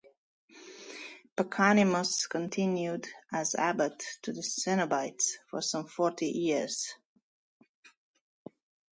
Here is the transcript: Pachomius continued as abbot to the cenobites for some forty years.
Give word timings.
Pachomius 1.37 2.27
continued 2.27 3.07
as 3.31 3.53
abbot 3.53 4.01
to 4.23 4.33
the 4.33 4.41
cenobites 4.41 5.33
for 5.47 5.61
some 5.61 5.85
forty 5.85 6.25
years. 6.27 6.95